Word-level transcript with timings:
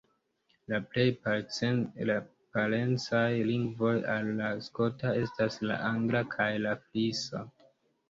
La 0.71 0.77
plej 0.93 1.03
parencaj 1.27 3.29
lingvoj 3.51 3.95
al 4.17 4.35
la 4.43 4.51
skota 4.71 5.15
estas 5.23 5.63
la 5.71 5.81
angla 5.95 6.27
kaj 6.37 6.53
la 6.69 6.77
frisa. 6.85 7.49